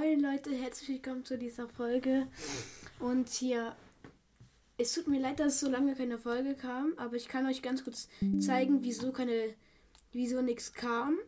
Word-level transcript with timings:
Moin 0.00 0.18
Leute, 0.20 0.54
herzlich 0.54 0.88
willkommen 0.88 1.26
zu 1.26 1.36
dieser 1.36 1.68
Folge. 1.68 2.26
Und 3.00 3.28
hier, 3.28 3.76
es 4.78 4.94
tut 4.94 5.08
mir 5.08 5.20
leid, 5.20 5.40
dass 5.40 5.60
so 5.60 5.68
lange 5.68 5.94
keine 5.94 6.16
Folge 6.16 6.54
kam, 6.54 6.94
aber 6.96 7.16
ich 7.16 7.28
kann 7.28 7.46
euch 7.46 7.60
ganz 7.60 7.84
kurz 7.84 8.08
zeigen, 8.38 8.82
wieso 8.82 9.12
keine, 9.12 9.54
wieso 10.12 10.40
nichts 10.40 10.72
kam. 10.72 11.18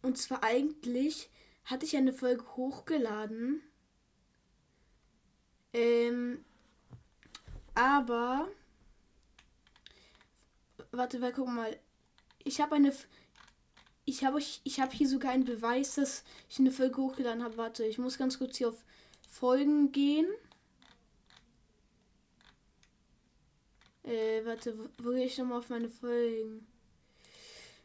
Und 0.00 0.16
zwar 0.16 0.44
eigentlich 0.44 1.28
hatte 1.64 1.86
ich 1.86 1.96
eine 1.96 2.12
Folge 2.12 2.44
hochgeladen. 2.54 3.62
Ähm, 5.72 6.44
aber 7.74 8.48
warte, 10.92 11.20
wir 11.20 11.32
gucken 11.32 11.56
mal. 11.56 11.76
Ich 12.44 12.60
habe 12.60 12.76
eine 12.76 12.92
ich 14.08 14.24
habe 14.24 14.38
ich 14.40 14.80
habe 14.80 14.92
hier 14.96 15.08
sogar 15.08 15.32
einen 15.32 15.44
Beweis, 15.44 15.96
dass 15.96 16.24
ich 16.48 16.58
eine 16.58 16.70
Folge 16.70 16.96
hochgeladen 16.96 17.42
habe. 17.44 17.56
Warte, 17.56 17.84
ich 17.84 17.98
muss 17.98 18.18
ganz 18.18 18.38
kurz 18.38 18.56
hier 18.56 18.70
auf 18.70 18.84
Folgen 19.28 19.92
gehen. 19.92 20.26
Äh, 24.04 24.44
warte, 24.44 24.78
wo, 24.78 24.88
wo 25.04 25.10
gehe 25.10 25.26
ich 25.26 25.36
nochmal 25.36 25.58
auf 25.58 25.68
meine 25.68 25.90
Folgen? 25.90 26.66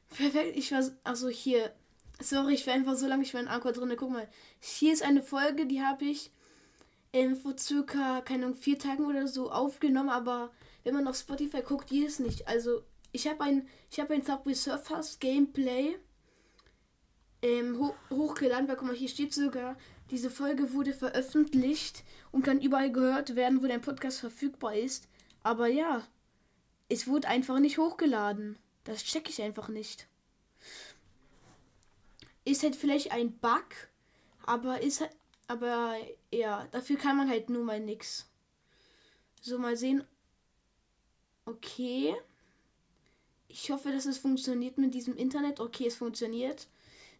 Perfekt, 0.09 0.55
ich 0.55 0.71
war. 0.71 0.84
Also 1.03 1.27
hier. 1.27 1.73
Sorry, 2.21 2.53
ich 2.53 2.65
war 2.67 2.73
einfach 2.73 2.95
so 2.95 3.07
lange, 3.07 3.23
ich 3.23 3.34
war 3.34 3.41
in 3.41 3.48
Anchor 3.48 3.73
drin. 3.73 3.93
Guck 3.98 4.12
mal. 4.12 4.29
Hier 4.59 4.93
ist 4.93 5.03
eine 5.03 5.21
Folge, 5.21 5.65
die 5.65 5.81
habe 5.81 6.05
ich 6.05 6.31
ähm, 7.12 7.35
vor 7.35 7.57
circa, 7.57 8.21
keine 8.21 8.45
Ahnung, 8.45 8.57
vier 8.57 8.79
Tagen 8.79 9.05
oder 9.05 9.27
so 9.27 9.51
aufgenommen, 9.51 10.09
aber 10.09 10.51
wenn 10.84 10.95
man 10.95 11.07
auf 11.07 11.17
Spotify 11.17 11.62
guckt, 11.62 11.90
die 11.91 12.05
ist 12.05 12.20
nicht. 12.20 12.48
Also, 12.48 12.84
ich 13.12 13.27
habe 13.27 13.43
ein, 13.43 13.67
ich 13.91 13.99
habe 13.99 14.13
ein 14.13 14.23
Subway 14.23 14.53
Surfers 14.53 15.20
Gameplay 15.20 15.98
ähm, 17.43 17.77
ho 17.77 17.93
hochgeladen, 18.09 18.67
weil 18.67 18.77
guck 18.77 18.88
mal, 18.88 18.95
hier 18.95 19.09
steht 19.09 19.33
sogar, 19.33 19.77
diese 20.09 20.31
Folge 20.31 20.73
wurde 20.73 20.93
veröffentlicht 20.93 22.03
und 22.31 22.43
kann 22.43 22.61
überall 22.61 22.91
gehört 22.91 23.35
werden, 23.35 23.62
wo 23.62 23.68
dein 23.68 23.81
Podcast 23.81 24.20
verfügbar 24.20 24.76
ist. 24.76 25.07
Aber 25.43 25.68
ja, 25.68 26.07
es 26.90 27.05
wurde 27.05 27.27
einfach 27.27 27.59
nicht 27.59 27.77
hochgeladen. 27.77 28.57
Das 28.85 29.03
checke 29.03 29.29
ich 29.29 29.41
einfach 29.41 29.68
nicht. 29.68 30.07
Ist 32.45 32.63
halt 32.63 32.76
vielleicht 32.76 33.12
ein 33.12 33.37
Bug, 33.37 33.90
aber 34.46 34.81
ist 34.81 35.01
halt, 35.01 35.12
aber 35.48 35.96
ja, 36.31 36.68
dafür 36.71 36.98
kann 36.98 37.18
man 37.18 37.29
halt 37.29 37.49
nur 37.49 37.63
mal 37.63 37.79
nix. 37.79 38.29
So, 39.41 39.57
mal 39.59 39.75
sehen. 39.75 40.05
Okay. 41.46 42.15
Ich 43.49 43.70
hoffe, 43.70 43.91
dass 43.91 44.05
es 44.05 44.18
funktioniert 44.18 44.77
mit 44.77 44.93
diesem 44.93 45.15
Internet. 45.18 45.59
Okay, 45.59 45.87
es 45.87 45.96
funktioniert. 45.96 46.68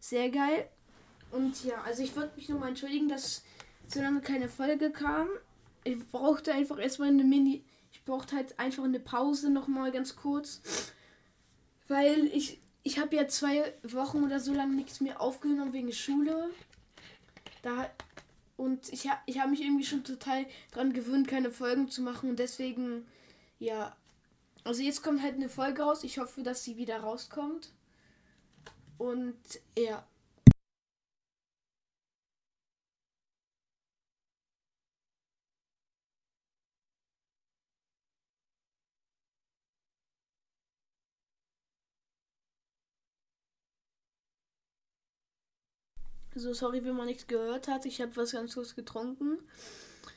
Sehr 0.04 0.28
geil. 0.28 0.68
Und 1.30 1.64
ja, 1.64 1.80
also 1.80 2.02
ich 2.02 2.14
wollte 2.14 2.36
mich 2.36 2.50
nochmal 2.50 2.68
entschuldigen, 2.68 3.08
dass 3.08 3.42
so 3.88 4.02
lange 4.02 4.20
keine 4.20 4.50
Folge 4.50 4.90
kam. 4.90 5.28
Ich 5.82 5.98
brauchte 6.10 6.52
einfach 6.52 6.78
erstmal 6.78 7.08
eine 7.08 7.24
Mini. 7.24 7.64
Ich 7.90 8.04
brauchte 8.04 8.36
halt 8.36 8.58
einfach 8.58 8.84
eine 8.84 9.00
Pause 9.00 9.48
nochmal 9.48 9.92
ganz 9.92 10.14
kurz. 10.14 10.60
Weil 11.88 12.26
ich. 12.26 12.60
Ich 12.82 12.98
habe 12.98 13.16
ja 13.16 13.26
zwei 13.28 13.72
Wochen 13.82 14.22
oder 14.22 14.40
so 14.40 14.52
lange 14.52 14.74
nichts 14.74 15.00
mehr 15.00 15.22
aufgenommen 15.22 15.72
wegen 15.72 15.90
Schule. 15.90 16.50
Da. 17.62 17.90
Und 18.58 18.92
ich 18.92 19.08
habe 19.08 19.20
ich 19.24 19.40
hab 19.40 19.48
mich 19.48 19.62
irgendwie 19.62 19.86
schon 19.86 20.04
total 20.04 20.44
dran 20.72 20.92
gewöhnt, 20.92 21.28
keine 21.28 21.50
Folgen 21.50 21.88
zu 21.88 22.02
machen. 22.02 22.28
Und 22.28 22.38
deswegen, 22.38 23.06
ja. 23.58 23.96
Also 24.64 24.82
jetzt 24.82 25.02
kommt 25.02 25.22
halt 25.22 25.36
eine 25.36 25.48
Folge 25.48 25.82
raus. 25.82 26.04
Ich 26.04 26.18
hoffe, 26.18 26.42
dass 26.42 26.62
sie 26.62 26.76
wieder 26.76 26.98
rauskommt. 26.98 27.72
Und 28.98 29.36
ja. 29.78 30.04
So, 46.36 46.52
sorry, 46.52 46.84
wenn 46.84 46.96
man 46.96 47.06
nichts 47.06 47.26
gehört 47.26 47.68
hat. 47.68 47.86
Ich 47.86 48.00
habe 48.00 48.16
was 48.16 48.32
ganz 48.32 48.54
kurz 48.54 48.74
getrunken. 48.74 49.38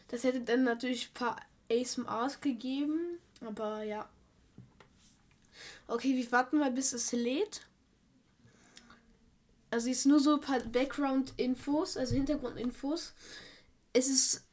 Das 0.09 0.23
hätte 0.23 0.41
dann 0.41 0.63
natürlich 0.63 1.09
ein 1.09 1.13
paar 1.13 1.37
ASMRs 1.71 2.41
gegeben. 2.41 3.19
Aber 3.41 3.83
ja. 3.83 4.09
Okay, 5.87 6.15
wir 6.15 6.31
warten 6.31 6.59
mal, 6.59 6.71
bis 6.71 6.93
es 6.93 7.11
lädt. 7.11 7.66
Also 9.69 9.89
ist 9.89 10.05
nur 10.05 10.19
so 10.19 10.35
ein 10.35 10.41
paar 10.41 10.59
Background-Infos, 10.59 11.97
also 11.97 12.15
Hintergrundinfos. 12.15 13.13
Es 13.93 14.07
ist 14.07 14.47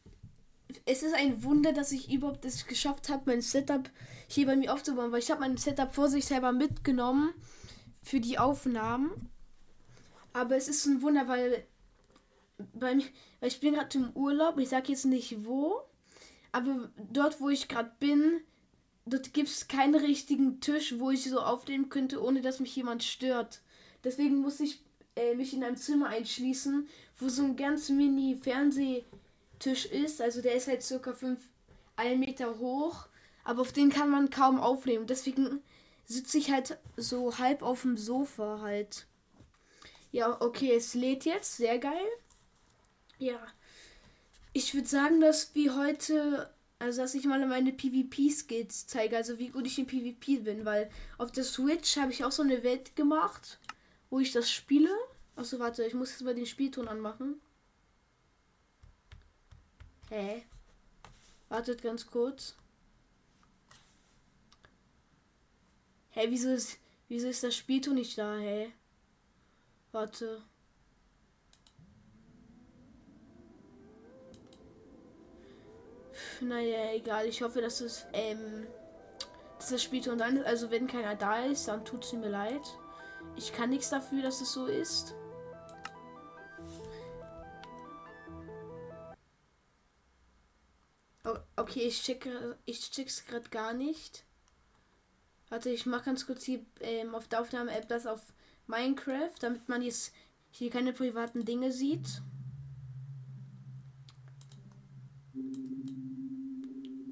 es 0.87 1.03
ist 1.03 1.15
ein 1.15 1.43
Wunder, 1.43 1.73
dass 1.73 1.93
ich 1.93 2.13
überhaupt 2.13 2.45
es 2.45 2.67
geschafft 2.67 3.09
habe, 3.09 3.23
mein 3.27 3.43
Setup 3.43 3.91
hier 4.27 4.47
bei 4.47 4.57
mir 4.57 4.73
aufzubauen, 4.73 5.13
weil 5.13 5.21
ich 5.21 5.31
habe 5.31 5.41
mein 5.41 5.57
Setup 5.57 5.95
vorsichtshalber 5.95 6.53
mitgenommen 6.53 7.33
für 8.03 8.21
die 8.21 8.39
Aufnahmen. 8.39 9.31
Aber 10.33 10.57
es 10.57 10.69
ist 10.69 10.87
ein 10.87 11.03
Wunder, 11.03 11.29
weil 11.29 11.67
bei 12.73 12.95
mir, 12.95 13.05
weil 13.41 13.49
ich 13.49 13.61
bin 13.61 13.75
gerade 13.75 13.99
im 13.99 14.11
Urlaub, 14.15 14.59
ich 14.59 14.69
sage 14.69 14.93
jetzt 14.93 15.05
nicht 15.05 15.45
wo, 15.45 15.81
aber 16.53 16.91
dort, 17.13 17.41
wo 17.41 17.49
ich 17.49 17.69
gerade 17.69 17.93
bin, 18.01 18.41
dort 19.07 19.33
gibt 19.33 19.49
es 19.49 19.69
keinen 19.69 19.95
richtigen 19.95 20.61
Tisch, 20.61 20.99
wo 20.99 21.11
ich 21.11 21.29
so 21.29 21.41
aufnehmen 21.41 21.89
könnte, 21.89 22.23
ohne 22.23 22.41
dass 22.41 22.61
mich 22.61 22.75
jemand 22.75 23.03
stört. 23.03 23.63
Deswegen 24.03 24.39
muss 24.39 24.61
ich 24.61 24.85
äh, 25.17 25.35
mich 25.35 25.55
in 25.55 25.63
einem 25.63 25.77
Zimmer 25.77 26.09
einschließen, 26.09 26.89
wo 27.19 27.29
so 27.29 27.45
ein 27.45 27.57
ganz 27.57 27.89
mini 27.89 28.39
Fernsehtisch 28.43 29.87
ist. 29.87 30.21
Also 30.21 30.43
der 30.43 30.55
ist 30.55 30.69
halt 30.69 30.83
circa 30.83 31.13
5, 31.13 31.39
1 31.97 32.19
Meter 32.19 32.59
hoch. 32.59 33.07
Aber 33.45 33.61
auf 33.61 33.73
den 33.73 33.91
kann 33.91 34.11
man 34.11 34.31
kaum 34.31 34.59
aufnehmen. 34.59 35.07
Deswegen 35.07 35.63
sitze 36.07 36.39
ich 36.39 36.51
halt 36.51 36.79
so 36.97 37.39
halb 37.39 37.63
auf 37.63 37.83
dem 37.83 37.97
Sofa 37.97 38.61
halt. 38.61 39.07
Ja, 40.13 40.41
okay, 40.41 40.73
es 40.75 40.95
lädt 40.95 41.25
jetzt. 41.25 41.57
Sehr 41.57 41.79
geil. 41.79 42.07
Ja. 43.19 43.39
Ich 44.53 44.75
würde 44.75 44.89
sagen, 44.89 45.21
dass 45.21 45.55
wir 45.55 45.77
heute, 45.77 46.51
also 46.79 47.03
dass 47.03 47.15
ich 47.15 47.25
mal 47.25 47.45
meine 47.47 47.73
PvP-Skills 47.73 48.87
zeige, 48.87 49.17
also 49.17 49.39
wie 49.39 49.49
gut 49.49 49.67
ich 49.67 49.79
in 49.79 49.87
PvP 49.87 50.39
bin, 50.39 50.65
weil 50.65 50.89
auf 51.19 51.33
der 51.33 51.45
Switch 51.45 51.97
habe 51.97 52.13
ich 52.13 52.25
auch 52.25 52.33
so 52.33 52.43
eine 52.43 52.63
Welt 52.63 52.95
gemacht 52.95 53.59
wo 54.11 54.19
ich 54.21 54.33
das 54.33 54.51
spiele. 54.51 54.91
Achso, 55.37 55.59
warte, 55.59 55.85
ich 55.85 55.95
muss 55.95 56.11
jetzt 56.11 56.23
mal 56.23 56.35
den 56.35 56.47
Spielton 56.47 56.89
anmachen. 56.89 57.41
Hä? 60.11 60.45
Wartet 61.49 61.83
ganz 61.83 62.07
kurz. 62.07 62.55
Hä, 66.11 66.27
wieso 66.29 66.51
ist, 66.51 66.79
wieso 67.09 67.29
ist 67.29 67.43
das 67.43 67.57
Spielton 67.57 67.95
nicht 67.95 68.17
da, 68.17 68.37
hä? 68.37 68.73
Warte. 69.91 70.43
Naja, 76.41 76.93
egal. 76.93 77.27
Ich 77.27 77.43
hoffe, 77.43 77.61
dass 77.61 77.81
es, 77.81 78.07
ähm, 78.13 78.67
dass 79.59 79.71
das 79.71 79.83
Spielton 79.83 80.19
dann 80.19 80.37
ist. 80.37 80.47
Also, 80.47 80.71
wenn 80.71 80.87
keiner 80.87 81.17
da 81.17 81.45
ist, 81.45 81.67
dann 81.69 81.85
tut 81.85 82.05
es 82.05 82.13
mir 82.13 82.29
leid. 82.29 82.63
Ich 83.37 83.53
kann 83.53 83.71
nichts 83.71 83.91
dafür, 83.91 84.23
dass 84.23 84.41
es 84.41 84.53
so 84.53 84.67
ist. 84.67 85.15
Okay, 91.57 91.81
ich 91.81 92.03
checke, 92.03 92.59
ich 92.67 92.91
check's 92.91 93.25
gerade 93.25 93.49
gar 93.49 93.73
nicht. 93.73 94.25
Warte, 95.49 95.71
ich 95.71 95.87
mache 95.87 96.07
ganz 96.07 96.27
kurz 96.27 96.45
hier 96.45 96.61
ähm, 96.81 97.15
auf 97.15 97.29
der 97.29 97.41
Aufnahme-App 97.41 97.89
das 97.89 98.07
auf 98.07 98.33
Minecraft, 98.67 99.33
damit 99.41 99.69
man 99.69 99.83
jetzt 99.83 100.13
hier 100.51 100.71
keine 100.71 100.93
privaten 100.93 101.45
Dinge 101.45 101.73
sieht. 101.73 102.23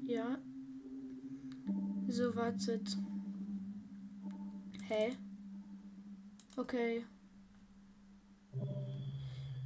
Ja. 0.05 0.37
So, 2.07 2.35
wartet. 2.35 2.97
Hä? 4.87 5.17
Okay. 6.55 7.05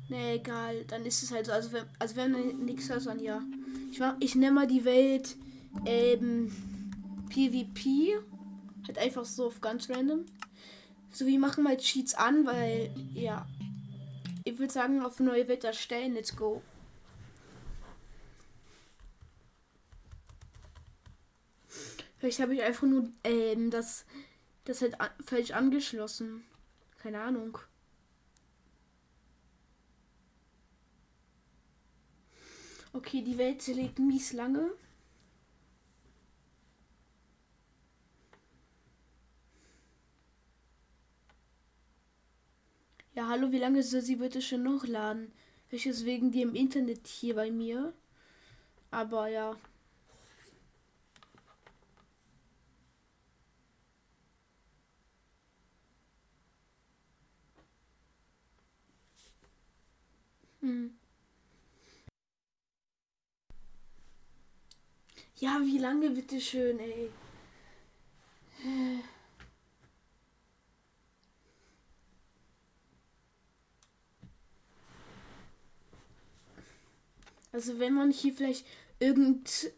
Ne, 0.10 0.34
egal. 0.36 0.86
Dann 0.86 1.06
ist 1.06 1.24
es 1.24 1.32
halt 1.32 1.48
so. 1.48 1.52
Also, 1.52 1.72
wenn, 1.74 1.86
also 2.00 2.16
wenn 2.16 2.66
nichts 2.66 2.90
hört, 2.90 3.06
dann 3.06 3.20
ja. 3.20 3.42
Ich, 3.92 4.00
mach, 4.00 4.16
ich 4.20 4.36
nenne 4.36 4.54
mal 4.54 4.68
die 4.68 4.86
Welt 4.86 5.36
ähm, 5.86 6.52
PvP. 7.30 8.16
Halt 8.88 8.98
einfach 8.98 9.26
so 9.26 9.48
auf 9.48 9.60
ganz 9.60 9.90
random. 9.90 10.26
So, 11.12 11.26
wir 11.26 11.40
machen 11.40 11.64
mal 11.64 11.78
Cheats 11.78 12.14
an, 12.14 12.46
weil, 12.46 12.90
ja. 13.14 13.48
Ich 14.44 14.58
würde 14.60 14.72
sagen, 14.72 15.02
auf 15.02 15.20
neue 15.20 15.48
Welt 15.48 15.64
erstellen. 15.66 16.14
Let's 16.14 16.36
go. 16.36 16.62
Vielleicht 22.18 22.40
habe 22.40 22.56
ich 22.56 22.64
einfach 22.64 22.88
nur 22.88 23.10
ähm, 23.24 23.70
das, 23.70 24.06
das 24.66 24.82
halt 24.82 25.00
an, 25.00 25.10
falsch 25.24 25.52
angeschlossen. 25.52 26.44
Keine 26.98 27.22
Ahnung. 27.22 27.58
Okay, 32.94 33.22
die 33.22 33.38
Welt 33.38 33.66
lädt 33.68 34.00
mies 34.00 34.34
lange. 34.34 34.72
Ja, 43.16 43.28
hallo, 43.28 43.52
wie 43.52 43.58
lange 43.60 43.84
soll 43.84 44.02
sie 44.02 44.16
bitte 44.18 44.42
schon 44.42 44.64
noch 44.64 44.86
laden? 44.86 45.32
Welches 45.70 46.06
wegen 46.06 46.32
dir 46.32 46.44
im 46.44 46.56
Internet 46.56 47.08
hier 47.08 47.36
bei 47.36 47.52
mir. 47.52 47.94
Aber 48.92 49.28
ja. 49.28 49.56
Hm. 60.62 60.90
Ja, 65.40 65.60
wie 65.64 65.78
lange 65.78 66.10
bitte 66.10 66.42
schön, 66.42 66.80
ey. 66.80 67.12
Also 77.52 77.80
wenn 77.80 77.94
man 77.94 78.12
hier 78.12 78.34
vielleicht 78.34 78.66
irgend 79.00 79.72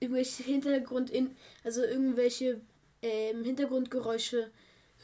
irgendwelche 0.00 0.42
Hintergrund 0.42 1.10
in 1.10 1.36
also 1.64 1.82
irgendwelche 1.82 2.60
ähm, 3.02 3.44
Hintergrundgeräusche 3.44 4.50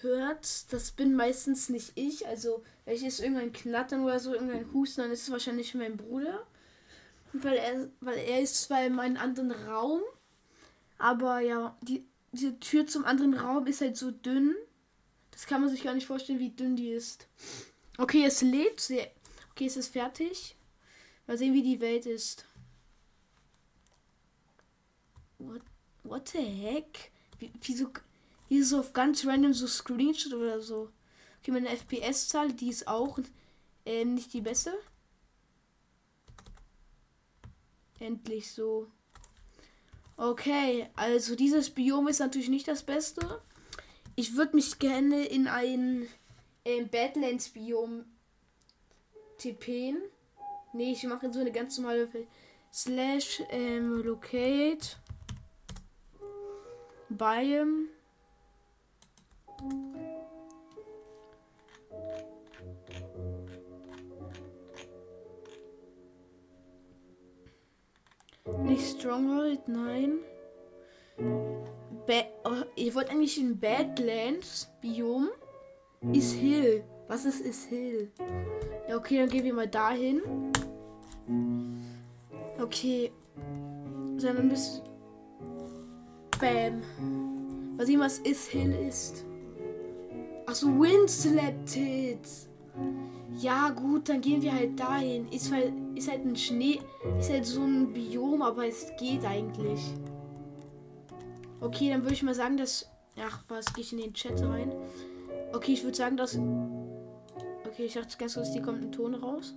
hört, 0.00 0.73
das 0.73 0.91
bin 0.93 1.14
meistens 1.14 1.69
nicht 1.69 1.93
ich. 1.94 2.26
Also 2.26 2.64
welches 2.85 3.20
irgendein 3.20 3.52
Knattern 3.52 4.02
oder 4.05 4.19
so, 4.19 4.32
irgendein 4.32 4.73
Husten, 4.73 5.02
dann 5.02 5.12
ist 5.12 5.23
es 5.23 5.31
wahrscheinlich 5.31 5.75
mein 5.75 5.96
Bruder. 5.96 6.46
Weil 7.34 7.56
er, 7.56 7.90
weil 8.00 8.19
er 8.19 8.40
ist 8.40 8.62
zwar 8.62 8.84
in 8.84 8.98
einem 8.98 9.16
anderen 9.16 9.50
Raum, 9.50 10.00
aber 10.98 11.40
ja, 11.40 11.76
die, 11.82 12.06
diese 12.32 12.58
Tür 12.60 12.86
zum 12.86 13.04
anderen 13.04 13.34
Raum 13.34 13.66
ist 13.66 13.81
halt 13.81 13.96
so 13.96 14.10
dünn. 14.10 14.54
Das 15.32 15.46
kann 15.46 15.60
man 15.60 15.69
sich 15.69 15.82
gar 15.82 15.94
nicht 15.94 16.06
vorstellen, 16.06 16.38
wie 16.38 16.50
dünn 16.50 16.76
die 16.76 16.90
ist. 16.90 17.26
Okay, 17.98 18.25
es 18.25 18.40
lädt. 18.40 18.88
Okay, 19.50 19.66
es 19.66 19.76
ist 19.76 19.88
fertig. 19.88 20.56
Mal 21.26 21.36
sehen, 21.36 21.54
wie 21.54 21.62
die 21.62 21.81
Welt 21.81 22.06
ist. 22.06 22.46
What, 25.38 25.62
what 26.04 26.28
the 26.28 26.38
heck? 26.38 27.10
Wie, 27.38 27.52
wieso, 27.62 27.88
wieso 28.48 28.76
so 28.76 28.81
auf 28.81 28.92
ganz 28.92 29.26
random 29.26 29.52
so 29.52 29.66
Screenshot 29.66 30.34
oder 30.34 30.60
so? 30.60 30.90
Okay, 31.40 31.50
meine 31.50 31.69
FPS-Zahl, 31.69 32.52
die 32.52 32.69
ist 32.69 32.86
auch 32.86 33.19
äh, 33.84 34.04
nicht 34.04 34.32
die 34.32 34.40
beste. 34.40 34.72
Endlich 38.05 38.53
so. 38.53 38.87
Okay, 40.19 40.91
also 40.95 41.35
dieses 41.35 41.71
Biom 41.71 42.06
ist 42.06 42.19
natürlich 42.19 42.51
nicht 42.51 42.69
das 42.69 42.83
Beste. 42.83 43.41
Ich 44.15 44.37
würde 44.37 44.56
mich 44.56 44.79
gerne 44.79 45.25
in 45.25 45.49
ein 45.49 46.06
äh, 46.65 46.85
Badlands-Biom 46.85 48.05
tippen. 49.39 50.03
Nee, 50.75 50.93
ich 50.93 51.05
mache 51.05 51.33
so 51.33 51.41
eine 51.41 51.51
ganz 51.51 51.79
normale 51.79 52.09
Slash 52.71 53.43
ähm, 53.49 54.03
Locate 54.03 54.97
Biome. 57.09 57.89
Nicht 68.62 68.99
Stronghold, 68.99 69.69
nein. 69.69 70.19
Ba 72.06 72.25
oh, 72.44 72.64
ich 72.76 72.94
wollte 72.94 73.12
eigentlich 73.12 73.41
in 73.41 73.58
Badlands 73.58 74.70
Biom. 74.81 75.31
Ist 76.12 76.35
Hill. 76.35 76.85
Was 77.08 77.25
ist 77.25 77.41
Is 77.41 77.64
Hill? 77.64 78.11
Ja, 78.88 78.96
okay, 78.96 79.19
dann 79.19 79.29
gehen 79.29 79.44
wir 79.44 79.55
mal 79.55 79.69
dahin. 79.69 80.20
Okay. 82.61 83.12
Sondern 84.19 84.50
bis. 84.50 84.82
Bam. 86.38 86.82
Mal 87.76 87.87
sehen, 87.87 88.00
was 88.00 88.19
Is 88.19 88.46
Hill 88.49 88.75
ist. 88.87 89.25
Achso, 90.46 90.67
Windslapped. 90.69 91.79
Ja, 93.38 93.70
gut, 93.70 94.08
dann 94.08 94.20
gehen 94.20 94.42
wir 94.42 94.52
halt 94.52 94.78
dahin. 94.78 95.28
Ist 95.28 95.52
halt, 95.52 95.72
ist 95.94 96.10
halt 96.10 96.25
ein 96.25 96.36
Schnee. 96.36 96.81
Ist 97.19 97.31
halt 97.31 97.44
so 97.46 97.62
ein 97.62 97.92
Biom, 97.92 98.42
aber 98.42 98.66
es 98.66 98.90
geht 98.98 99.25
eigentlich. 99.25 99.81
Okay, 101.60 101.90
dann 101.90 102.02
würde 102.02 102.14
ich 102.14 102.22
mal 102.22 102.34
sagen, 102.34 102.56
dass. 102.56 102.88
Ach, 103.19 103.42
was, 103.48 103.72
gehe 103.72 103.82
ich 103.82 103.92
in 103.92 103.98
den 103.98 104.14
Chat 104.14 104.40
rein? 104.42 104.72
Okay, 105.52 105.72
ich 105.72 105.82
würde 105.82 105.96
sagen, 105.96 106.16
dass. 106.16 106.36
Okay, 106.36 107.86
ich 107.86 107.94
dachte 107.94 108.16
ganz 108.19 108.34
kurz, 108.34 108.52
die 108.52 108.62
kommt 108.62 108.82
ein 108.82 108.92
Ton 108.92 109.14
raus. 109.14 109.54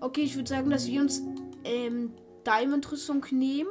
Okay, 0.00 0.22
ich 0.22 0.36
würde 0.36 0.48
sagen, 0.48 0.70
dass 0.70 0.86
wir 0.86 1.00
uns 1.00 1.22
ähm, 1.64 2.12
Diamond-Rüstung 2.46 3.24
nehmen. 3.30 3.70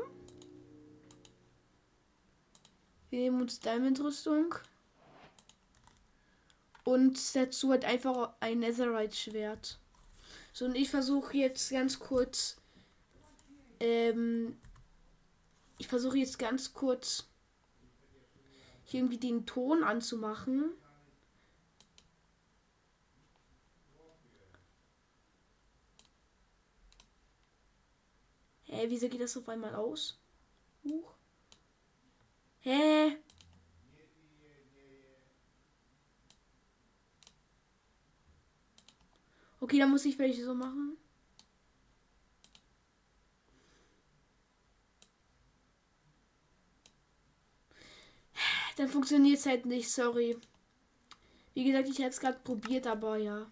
Wir 3.09 3.19
nehmen 3.19 3.41
uns 3.41 3.59
Diamond-Rüstung. 3.59 4.55
Und 6.85 7.35
dazu 7.35 7.71
halt 7.71 7.83
einfach 7.83 8.35
ein 8.39 8.59
Netherite-Schwert. 8.59 9.79
So, 10.53 10.65
und 10.65 10.75
ich 10.75 10.89
versuche 10.89 11.35
jetzt 11.35 11.71
ganz 11.71 11.99
kurz. 11.99 12.61
Ähm, 13.79 14.57
ich 15.79 15.87
versuche 15.87 16.19
jetzt 16.19 16.39
ganz 16.39 16.73
kurz 16.73 17.27
hier 18.83 18.99
irgendwie 18.99 19.17
den 19.17 19.47
Ton 19.47 19.83
anzumachen. 19.83 20.71
Hä, 28.65 28.85
wieso 28.89 29.09
geht 29.09 29.21
das 29.21 29.35
auf 29.35 29.49
einmal 29.49 29.73
aus? 29.73 30.19
Huch. 30.83 31.15
Hä? 32.59 33.17
Okay, 39.65 39.79
dann 39.79 39.89
muss 39.89 40.06
ich 40.06 40.19
welche 40.19 40.45
so 40.45 40.53
machen. 40.53 40.95
Dann 48.77 48.88
funktioniert 48.88 49.39
es 49.39 49.48
halt 49.48 49.65
nicht, 49.65 49.89
sorry. 49.89 50.38
Wie 51.55 51.63
gesagt, 51.63 51.89
ich 51.89 51.98
hätte 51.98 52.10
es 52.10 52.19
gerade 52.19 52.38
probiert, 52.43 52.86
aber 52.86 53.17
ja. 53.17 53.50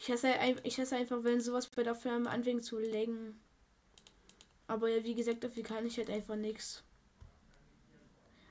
Ich 0.00 0.10
hasse, 0.10 0.34
ich 0.64 0.80
hasse 0.80 0.96
einfach, 0.96 1.22
wenn 1.22 1.40
sowas 1.40 1.68
bei 1.68 1.84
der 1.84 1.94
Firma 1.94 2.30
anfängt 2.30 2.64
zu 2.64 2.80
lenken. 2.80 3.38
Aber 4.66 4.88
ja, 4.88 5.04
wie 5.04 5.14
gesagt, 5.14 5.44
dafür 5.44 5.62
kann 5.62 5.86
ich 5.86 5.98
halt 5.98 6.10
einfach 6.10 6.34
nichts. 6.34 6.82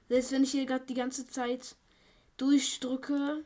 Selbst 0.08 0.32
wenn 0.32 0.44
ich 0.44 0.52
hier 0.52 0.66
gerade 0.66 0.86
die 0.86 0.94
ganze 0.94 1.28
Zeit 1.28 1.76
durchdrücke. 2.38 3.44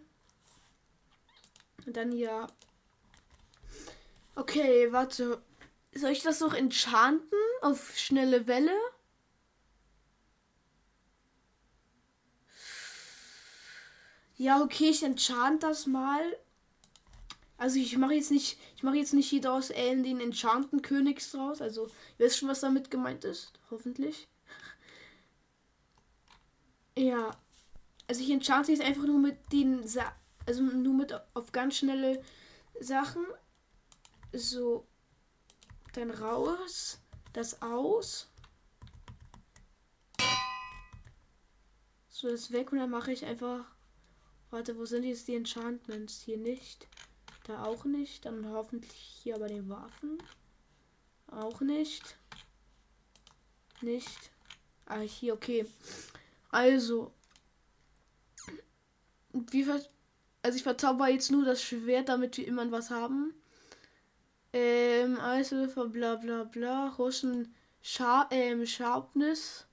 Und 1.85 1.97
dann 1.97 2.11
ja. 2.11 2.47
Okay, 4.35 4.91
warte. 4.91 5.41
Soll 5.93 6.11
ich 6.11 6.23
das 6.23 6.39
noch 6.39 6.53
enchanten 6.53 7.37
auf 7.61 7.97
schnelle 7.97 8.47
Welle? 8.47 8.77
Ja, 14.37 14.61
okay, 14.63 14.89
ich 14.89 15.03
enchant 15.03 15.61
das 15.63 15.85
mal. 15.85 16.21
Also 17.57 17.77
ich 17.77 17.95
mache 17.95 18.15
jetzt 18.15 18.31
nicht, 18.31 18.57
ich 18.75 18.81
mache 18.81 18.95
jetzt 18.95 19.13
nicht 19.13 19.29
hier 19.29 19.41
daraus 19.41 19.69
äh, 19.69 19.95
den 19.95 20.19
Enchanten 20.19 20.81
Königs 20.81 21.29
draus. 21.31 21.61
Also 21.61 21.85
ihr 22.17 22.25
wisst 22.25 22.39
schon, 22.39 22.49
was 22.49 22.61
damit 22.61 22.89
gemeint 22.89 23.23
ist, 23.23 23.53
hoffentlich. 23.69 24.27
Ja, 26.97 27.37
also 28.07 28.21
ich 28.21 28.31
enchante 28.31 28.71
jetzt 28.71 28.83
einfach 28.83 29.03
nur 29.03 29.19
mit 29.19 29.37
den, 29.51 29.87
Sa 29.87 30.11
also 30.45 30.63
nur 30.63 30.93
mit 30.93 31.13
auf 31.33 31.51
ganz 31.51 31.77
schnelle 31.77 32.23
Sachen. 32.79 33.25
So, 34.33 34.87
dann 35.93 36.11
raus, 36.11 36.99
das 37.33 37.61
aus. 37.61 38.27
So, 42.09 42.29
das 42.29 42.51
weg 42.51 42.71
und 42.71 42.79
dann 42.79 42.89
mache 42.89 43.11
ich 43.11 43.25
einfach. 43.25 43.65
Warte, 44.51 44.77
wo 44.77 44.85
sind 44.85 45.03
jetzt 45.03 45.27
die 45.27 45.35
Enchantments? 45.35 46.21
Hier 46.21 46.37
nicht. 46.37 46.87
Da 47.45 47.63
auch 47.63 47.85
nicht. 47.85 48.25
Dann 48.25 48.47
hoffentlich 48.49 49.19
hier 49.23 49.39
bei 49.39 49.47
den 49.47 49.69
Waffen. 49.69 50.21
Auch 51.27 51.61
nicht. 51.61 52.17
Nicht. 53.81 54.31
Ah, 54.85 54.99
hier, 54.99 55.33
okay. 55.33 55.65
Also. 56.49 57.11
Wie 59.33 59.67
also 60.41 60.55
ich 60.57 60.63
verzauber 60.63 61.09
jetzt 61.09 61.31
nur 61.31 61.45
das 61.45 61.61
Schwert, 61.63 62.09
damit 62.09 62.37
wir 62.37 62.47
immer 62.47 62.69
was 62.71 62.89
haben. 62.89 63.33
Ähm, 64.53 65.19
Eiswürfer, 65.19 65.87
bla 65.87 66.15
bla 66.15 66.43
bla. 66.43 66.89
Russen 66.89 67.53
Sha 67.81 68.27
ähm, 68.31 68.65
Sharpness 68.65 69.65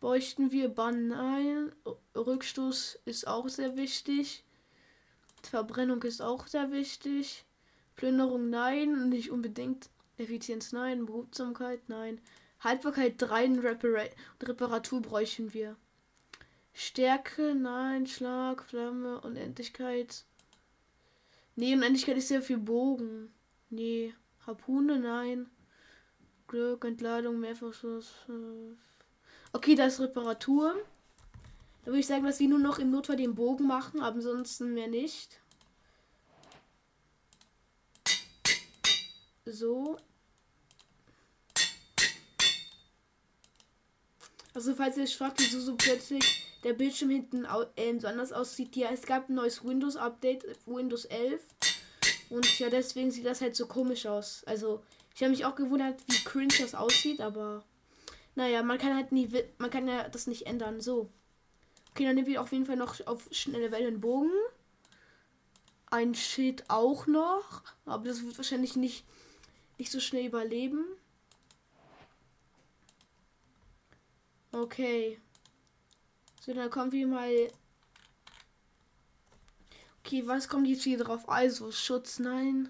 bräuchten 0.00 0.50
wir 0.52 0.68
Bann 0.68 1.12
ein. 1.12 1.72
Rückstoß 2.14 3.00
ist 3.04 3.26
auch 3.26 3.48
sehr 3.48 3.76
wichtig. 3.76 4.44
Verbrennung 5.42 6.02
ist 6.02 6.20
auch 6.20 6.46
sehr 6.46 6.72
wichtig. 6.72 7.44
Plünderung 7.96 8.50
nein, 8.50 9.08
nicht 9.08 9.30
unbedingt. 9.30 9.88
Effizienz 10.16 10.72
nein, 10.72 11.06
Behutsamkeit 11.06 11.88
nein. 11.88 12.20
Haltbarkeit 12.60 13.14
3 13.18 13.60
Repara 13.60 14.04
Reparatur 14.42 15.02
bräuchten 15.02 15.52
wir. 15.52 15.76
Stärke, 16.74 17.54
nein, 17.54 18.06
Schlag, 18.06 18.64
Flamme, 18.64 19.20
Unendlichkeit. 19.20 20.24
Nee, 21.54 21.72
Unendlichkeit 21.72 22.16
ist 22.16 22.28
sehr 22.28 22.42
viel 22.42 22.58
Bogen. 22.58 23.32
Nee. 23.70 24.12
Harpune, 24.46 24.98
nein. 24.98 25.48
Glück, 26.48 26.84
Entladung, 26.84 27.40
Mehrfachschuss. 27.40 28.12
Okay, 29.52 29.76
da 29.76 29.86
ist 29.86 30.00
Reparatur. 30.00 30.74
Da 31.84 31.86
würde 31.86 32.00
ich 32.00 32.06
sagen, 32.06 32.24
dass 32.24 32.40
wir 32.40 32.48
nur 32.48 32.58
noch 32.58 32.78
im 32.78 32.90
Notfall 32.90 33.16
den 33.16 33.34
Bogen 33.34 33.66
machen, 33.66 34.00
aber 34.00 34.16
ansonsten 34.16 34.74
mehr 34.74 34.88
nicht. 34.88 35.40
So. 39.44 39.96
Also 44.54 44.74
falls 44.74 44.96
ihr 44.96 45.04
euch 45.04 45.16
fragt, 45.16 45.40
wieso 45.40 45.60
so 45.60 45.76
plötzlich 45.76 46.43
der 46.64 46.72
Bildschirm 46.72 47.10
hinten 47.10 47.44
äh, 47.44 47.98
so 48.00 48.06
anders 48.08 48.32
aussieht, 48.32 48.74
ja, 48.74 48.88
es 48.90 49.02
gab 49.02 49.28
ein 49.28 49.34
neues 49.34 49.64
Windows-Update, 49.64 50.44
Windows 50.66 51.04
11. 51.04 51.42
Und 52.30 52.58
ja, 52.58 52.70
deswegen 52.70 53.10
sieht 53.10 53.26
das 53.26 53.40
halt 53.40 53.54
so 53.54 53.66
komisch 53.66 54.06
aus. 54.06 54.42
Also, 54.46 54.82
ich 55.14 55.22
habe 55.22 55.30
mich 55.30 55.44
auch 55.44 55.54
gewundert, 55.54 56.02
wie 56.08 56.24
cringe 56.24 56.54
das 56.58 56.74
aussieht, 56.74 57.20
aber 57.20 57.62
naja, 58.34 58.62
man 58.62 58.78
kann 58.78 58.96
halt 58.96 59.12
nie, 59.12 59.28
man 59.58 59.70
kann 59.70 59.86
ja 59.86 60.08
das 60.08 60.26
nicht 60.26 60.46
ändern. 60.46 60.80
So. 60.80 61.10
Okay, 61.90 62.04
dann 62.04 62.16
nehmen 62.16 62.26
wir 62.26 62.40
auf 62.40 62.50
jeden 62.50 62.66
Fall 62.66 62.76
noch 62.76 63.06
auf 63.06 63.28
schnelle 63.30 63.70
Wellenbogen. 63.70 64.32
Ein 65.86 66.14
Schild 66.14 66.64
auch 66.68 67.06
noch. 67.06 67.62
Aber 67.84 68.08
das 68.08 68.24
wird 68.24 68.36
wahrscheinlich 68.36 68.74
nicht, 68.74 69.04
nicht 69.78 69.92
so 69.92 70.00
schnell 70.00 70.26
überleben. 70.26 70.84
Okay. 74.50 75.20
So, 76.44 76.52
dann 76.52 76.68
kommen 76.68 76.92
wir 76.92 77.06
mal. 77.06 77.48
Okay, 80.00 80.26
was 80.26 80.46
kommt 80.46 80.66
jetzt 80.66 80.82
hier 80.82 80.98
drauf? 80.98 81.26
Also, 81.26 81.72
Schutz, 81.72 82.18
nein. 82.18 82.68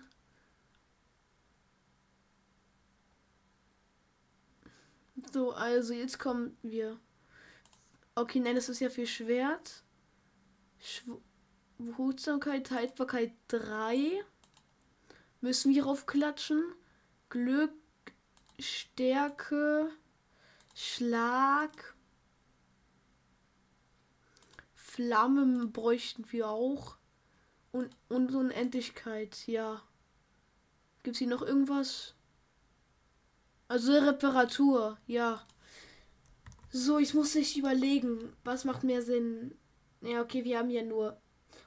So, 5.33 5.51
also 5.55 5.93
jetzt 5.93 6.21
kommen 6.21 6.57
wir. 6.63 7.01
Okay, 8.15 8.39
nein, 8.39 8.55
das 8.55 8.69
ist 8.69 8.79
ja 8.79 8.91
für 8.91 9.09
Schwert. 9.09 9.83
Behutsamkeit, 11.79 12.71
Haltbarkeit 12.71 13.33
3. 13.49 14.25
Müssen 15.41 15.75
wir 15.75 15.85
raufklatschen. 15.85 16.63
Glück, 17.29 17.75
Stärke, 18.61 19.91
Schlag. 20.77 21.94
Flammen 24.95 25.73
bräuchten 25.73 26.25
wir 26.31 26.49
auch. 26.49 26.97
Und, 27.73 27.91
und 28.09 28.33
Unendlichkeit, 28.33 29.49
ja. 29.49 29.83
Gibt 31.03 31.17
es 31.17 31.19
hier 31.19 31.27
noch 31.27 31.43
irgendwas? 31.43 32.15
Also 33.67 33.93
Reparatur, 33.93 34.97
ja. 35.09 35.45
So, 36.71 36.99
ich 36.99 37.13
muss 37.13 37.33
sich 37.33 37.59
überlegen, 37.59 38.33
was 38.45 38.65
macht 38.65 38.85
mehr 38.85 39.03
Sinn. 39.03 39.57
Ja, 40.01 40.23
okay, 40.23 40.45
wir 40.45 40.59
haben 40.59 40.71
ja 40.71 40.83
nur 40.83 41.21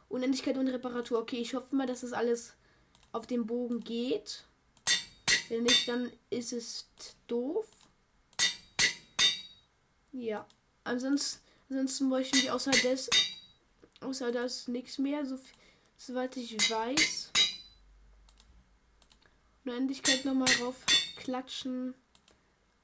Unendlichkeit 0.07 0.57
und 0.57 0.69
Reparatur. 0.69 1.19
Okay, 1.19 1.37
ich 1.37 1.53
hoffe 1.53 1.75
mal, 1.75 1.87
dass 1.87 2.01
das 2.01 2.13
alles 2.13 2.53
auf 3.11 3.27
dem 3.27 3.45
Bogen 3.45 3.81
geht. 3.81 4.45
Wenn 5.49 5.63
nicht, 5.63 5.85
dann 5.89 6.09
ist 6.29 6.53
es 6.53 6.89
doof. 7.27 7.67
Ja. 10.13 10.47
Ansonsten, 10.85 11.46
ansonsten 11.69 12.09
bräuchten 12.09 12.41
wir 12.41 12.53
außer 12.53 12.71
das, 12.83 13.09
außer 14.01 14.31
das 14.31 14.67
nichts 14.67 14.97
mehr, 14.97 15.25
so, 15.25 15.39
soweit 15.97 16.37
ich 16.37 16.55
weiß. 16.69 17.31
Unendlichkeit 19.65 20.23
nochmal 20.23 20.51
rauf 20.61 20.85
klatschen 21.17 21.93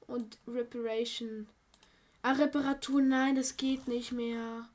und 0.07 0.37
Reparation. 0.47 1.47
Ah, 2.21 2.33
Reparatur, 2.33 3.01
nein, 3.01 3.35
das 3.35 3.57
geht 3.57 3.87
nicht 3.87 4.11
mehr. 4.11 4.69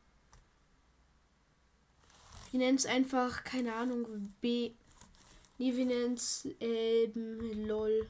Wir 2.50 2.61
nennen 2.61 2.79
es 2.79 2.87
einfach, 2.87 3.45
keine 3.45 3.75
Ahnung, 3.75 4.35
B. 4.41 4.73
Nee, 5.59 5.77
wir 5.77 5.85
nennen 5.85 6.15
es 6.15 6.49
ähm, 6.61 7.67
LOL. 7.67 8.09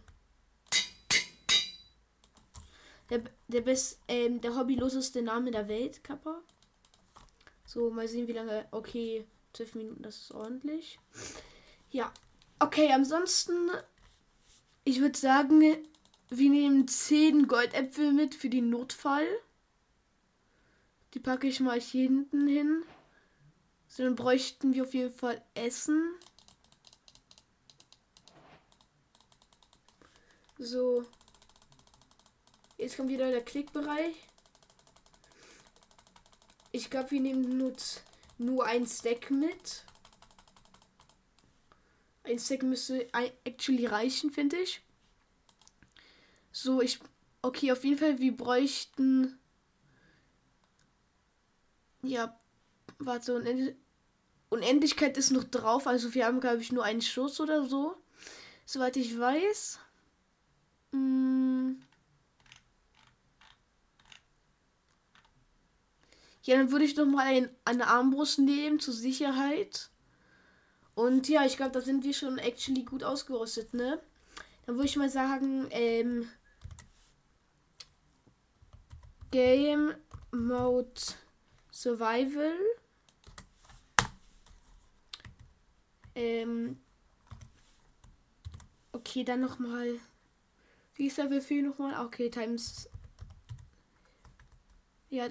Der, 3.11 3.23
der, 3.49 3.61
best, 3.63 4.01
ähm, 4.09 4.41
der 4.41 4.57
hobbyloseste 4.57 5.23
Name 5.23 5.51
der 5.51 5.69
Welt, 5.69 6.05
Kappa. 6.05 6.43
So, 7.65 7.91
mal 7.91 8.09
sehen, 8.09 8.29
wie 8.29 8.33
lange. 8.33 8.67
Okay, 8.71 9.27
12 9.53 9.75
Minuten, 9.75 10.03
das 10.03 10.17
ist 10.17 10.33
ordentlich. 10.33 10.99
Ja. 11.91 12.13
Okay, 12.59 12.93
ansonsten, 12.93 13.71
ich 14.85 15.01
würde 15.01 15.19
sagen, 15.19 15.61
wir 16.31 16.51
nehmen 16.51 16.89
10 16.89 17.47
Goldäpfel 17.47 18.13
mit 18.13 18.35
für 18.35 18.51
den 18.51 18.69
Notfall. 18.69 19.27
Die 21.15 21.21
packe 21.21 21.47
ich 21.47 21.61
mal 21.61 21.81
hier 21.81 22.03
hinten 22.03 22.47
hin. 22.47 22.83
So, 23.87 24.03
dann 24.03 24.17
bräuchten 24.17 24.75
wir 24.75 24.83
auf 24.83 24.93
jeden 24.93 25.13
Fall 25.13 25.43
Essen. 25.55 26.15
So. 30.59 31.05
Jetzt 32.79 32.97
kommt 32.97 33.09
wieder 33.09 33.31
der 33.31 33.45
Klickbereich. 33.45 34.15
Ich 36.71 36.91
glaube, 36.91 37.11
wir 37.11 37.21
nehmen 37.21 37.59
nur, 37.59 37.75
nur 38.39 38.65
ein 38.65 38.87
Stack 38.87 39.31
mit. 39.31 39.85
Ein 42.23 42.39
Stack 42.39 42.63
müsste 42.63 43.09
actually 43.45 43.87
reichen, 43.87 44.31
finde 44.31 44.59
ich. 44.59 44.81
So, 46.53 46.81
ich. 46.81 47.01
Okay, 47.43 47.73
auf 47.73 47.85
jeden 47.85 47.99
Fall, 47.99 48.19
wir 48.19 48.37
bräuchten. 48.37 49.39
Ja, 52.03 52.39
warte, 52.99 53.35
Unend 53.35 53.77
Unendlichkeit 54.51 55.17
ist 55.17 55.31
noch 55.31 55.45
drauf. 55.45 55.87
Also, 55.87 56.15
wir 56.15 56.27
haben, 56.27 56.41
glaube 56.41 56.63
ich, 56.63 56.71
nur 56.71 56.85
einen 56.85 57.03
Schuss 57.03 57.41
oder 57.41 57.67
so. 57.67 57.97
Soweit 58.65 58.97
ich 58.97 59.19
weiß. 59.19 59.79
Hm. 60.93 61.83
Ja, 66.49 66.57
dann 66.57 66.71
würde 66.71 66.87
ich 66.87 66.97
noch 66.97 67.05
mal 67.05 67.27
ein, 67.27 67.51
eine 67.67 67.89
Armbrust 67.89 68.39
nehmen 68.39 68.81
zur 68.81 68.95
Sicherheit. 68.95 69.91
Und 70.95 71.29
ja, 71.29 71.45
ich 71.45 71.59
glaube, 71.59 71.73
da 71.73 71.83
sind 71.83 72.05
wir 72.05 72.15
schon 72.15 72.39
actually 72.39 72.85
gut 72.85 73.05
ausgerüstet, 73.05 73.75
ne? 73.75 74.01
Dann 74.65 74.77
würde 74.77 74.87
ich 74.89 74.97
mal 74.97 75.11
sagen, 75.11 75.67
ähm, 75.73 76.27
Game 79.31 79.93
Mode 80.33 80.99
Survival. 81.71 82.55
Ähm, 86.15 86.81
okay, 88.93 89.23
dann 89.23 89.41
noch 89.41 89.59
mal. 89.59 90.01
Wie 90.95 91.09
ist 91.09 91.19
der 91.19 91.25
Befehl 91.25 91.63
noch 91.63 91.77
mal? 91.77 92.07
Okay, 92.07 92.31
Times. 92.31 92.89
Ja. 95.11 95.29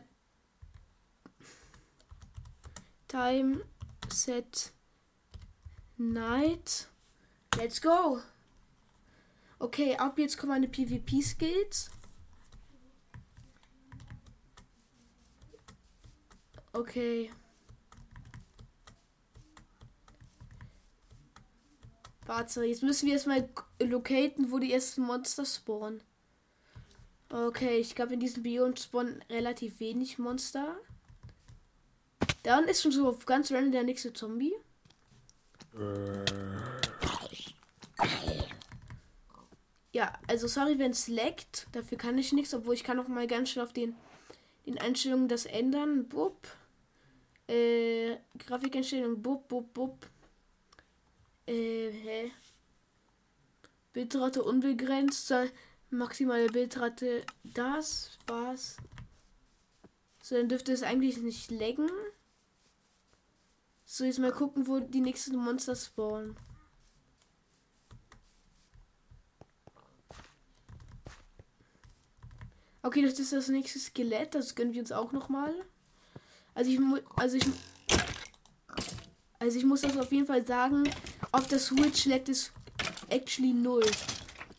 Time 3.08 3.64
Set 4.12 4.72
Night. 5.98 6.88
Let's 7.58 7.82
go. 7.82 8.22
Okay, 9.60 9.96
ab 9.96 10.20
jetzt 10.20 10.38
kommen 10.38 10.52
meine 10.52 10.68
PvP-Skills. 10.68 11.90
Okay. 16.74 17.32
Warte, 22.26 22.66
jetzt 22.66 22.84
müssen 22.84 23.08
wir 23.08 23.14
erstmal 23.14 23.50
locaten, 23.80 24.52
wo 24.52 24.60
die 24.60 24.74
ersten 24.74 25.02
Monster 25.02 25.46
spawnen. 25.46 26.04
Okay, 27.30 27.80
ich 27.80 27.96
glaube, 27.96 28.14
in 28.14 28.20
diesem 28.20 28.44
Biom 28.44 28.76
spawnen 28.76 29.24
relativ 29.30 29.80
wenig 29.80 30.20
Monster. 30.20 30.78
Dann 32.48 32.64
ist 32.70 32.82
schon 32.82 32.94
so 32.94 33.12
ganz 33.26 33.52
random 33.52 33.74
der 33.74 33.84
nächste 33.84 34.14
Zombie. 34.14 34.56
Ja, 39.92 40.14
also 40.28 40.48
sorry, 40.48 40.80
wenn 40.80 40.92
es 40.92 41.10
leckt. 41.10 41.68
Dafür 41.74 41.98
kann 41.98 42.18
ich 42.18 42.32
nichts, 42.32 42.54
obwohl 42.54 42.76
ich 42.76 42.86
kann 42.86 42.96
noch 42.96 43.10
mal 43.10 43.28
ganz 43.28 43.50
schnell 43.50 43.66
auf 43.66 43.74
den, 43.74 43.98
den 44.66 44.78
Einstellungen 44.78 45.28
das 45.28 45.46
ändern. 45.46 46.08
Bub. 46.08 46.48
Äh, 47.50 48.16
Grafikeinstellung. 48.38 49.22
Bub, 49.22 49.50
bub, 49.50 49.74
bub. 49.74 50.08
Äh, 51.48 51.92
hä? 51.92 52.32
Bildrate 53.92 54.42
unbegrenzt. 54.42 55.34
Maximale 55.90 56.48
Bildrate. 56.48 57.26
Das 57.44 58.18
war's. 58.26 58.78
So, 60.24 60.38
dann 60.38 60.48
dürfte 60.48 60.72
es 60.72 60.84
eigentlich 60.84 61.18
nicht 61.18 61.52
lecken. 61.52 61.90
So, 63.90 64.04
jetzt 64.04 64.20
mal 64.20 64.34
gucken, 64.34 64.68
wo 64.68 64.82
die 64.82 65.00
nächsten 65.00 65.38
Monster 65.38 65.74
spawnen. 65.74 66.36
Okay, 72.84 73.02
das 73.02 73.18
ist 73.18 73.32
das 73.32 73.48
nächste 73.48 73.80
Skelett. 73.80 74.36
Das 74.36 74.56
gönnen 74.56 74.74
wir 74.74 74.82
uns 74.82 74.92
auch 74.92 75.14
noch 75.14 75.30
mal. 75.30 75.54
Also 76.54 76.70
ich 76.70 76.80
also 77.16 77.38
ich 77.38 77.46
also 79.40 79.58
ich 79.58 79.64
muss 79.64 79.82
das 79.82 79.96
auf 79.96 80.12
jeden 80.12 80.28
Fall 80.28 80.46
sagen. 80.46 80.84
Auf 81.32 81.48
der 81.48 81.60
Switch 81.60 82.06
leckt 82.06 82.28
es 82.28 82.52
actually 83.08 83.54
null. 83.54 83.90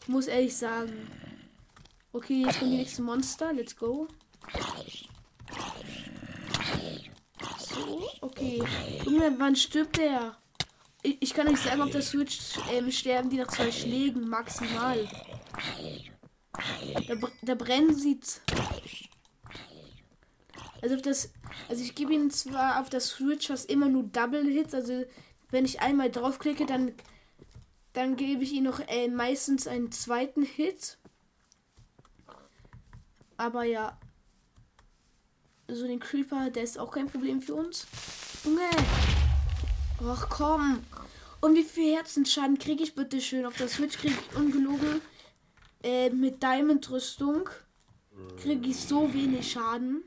Ich 0.01 0.09
muss 0.09 0.27
ehrlich 0.27 0.57
sagen. 0.57 1.07
Okay, 2.15 2.45
jetzt 2.47 2.61
kommen 2.61 2.71
die 2.71 2.79
nächsten 2.79 3.03
Monster. 3.03 3.53
Let's 3.53 3.77
go. 3.77 4.09
Okay. 8.21 8.63
Junge, 9.05 9.35
wann 9.39 9.57
stirbt 9.57 9.99
der? 9.99 10.37
Ich, 11.03 11.17
ich, 11.21 11.35
kann 11.35 11.47
nicht 11.47 11.63
sagen, 11.63 11.81
ob 11.83 11.93
der 11.93 12.03
Switch 12.03 12.59
ähm, 12.73 12.91
sterben 12.91 13.31
die 13.31 13.37
nach 13.37 13.49
zwei 13.49 13.71
Schlägen 13.71 14.29
maximal. 14.29 15.09
Da, 17.07 17.15
da 17.43 17.55
brennen 17.55 17.95
sie. 17.95 18.19
Also 20.83 20.97
auf 20.97 21.03
das, 21.03 21.33
also 21.69 21.83
ich 21.83 21.95
gebe 21.95 22.13
ihnen 22.13 22.31
zwar 22.31 22.81
auf 22.81 22.91
das 22.91 23.09
Switch 23.09 23.47
fast 23.47 23.71
immer 23.71 23.89
nur 23.89 24.05
Double 24.05 24.45
Hits, 24.45 24.75
also 24.75 25.05
wenn 25.51 25.65
ich 25.65 25.81
einmal 25.81 26.11
draufklicke, 26.11 26.67
dann 26.67 26.93
dann 27.99 28.15
gebe 28.15 28.45
ich 28.45 28.53
ihnen 28.53 28.67
noch 28.67 28.79
äh, 28.87 29.09
meistens 29.09 29.67
einen 29.67 29.91
zweiten 29.91 30.45
Hit. 30.45 30.99
Aber 33.37 33.65
ja, 33.65 33.99
so 35.69 35.87
den 35.87 36.01
Creeper, 36.01 36.51
der 36.51 36.63
ist 36.63 36.79
auch 36.79 36.91
kein 36.91 37.09
Problem 37.09 37.41
für 37.43 37.55
uns. 37.55 37.87
Junge! 38.45 38.71
Ach 40.07 40.29
komm! 40.29 40.81
Und 41.41 41.55
wie 41.55 41.63
viel 41.63 41.95
Herzenschaden 41.95 42.59
kriege 42.59 42.83
ich 42.83 42.95
bitte 42.95 43.21
schön? 43.21 43.47
Auf 43.47 43.57
der 43.57 43.69
Switch 43.69 43.97
kriege 43.99 44.15
ich 44.15 44.37
ungelogen 44.37 45.01
äh, 45.83 46.11
mit 46.11 46.43
Diamond-Rüstung 46.43 47.49
kriege 48.41 48.69
ich 48.69 48.77
so 48.77 49.13
wenig 49.13 49.51
Schaden. 49.53 50.03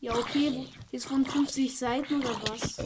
Ja, 0.00 0.14
okay. 0.14 0.66
Jetzt 0.90 1.06
von 1.06 1.24
50 1.24 1.76
Seiten 1.76 2.16
oder 2.20 2.40
was? 2.48 2.78